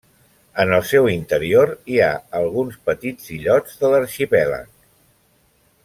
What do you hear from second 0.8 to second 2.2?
seu interior hi ha